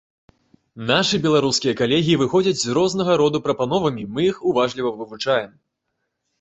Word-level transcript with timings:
Нашы 0.91 1.19
беларускія 1.25 1.73
калегі 1.81 2.17
выходзяць 2.23 2.55
з 2.63 2.75
рознага 2.79 3.19
роду 3.23 3.45
прапановамі, 3.51 4.09
мы 4.17 4.21
іх 4.33 4.43
уважліва 4.53 4.97
вывучаем. 4.99 5.51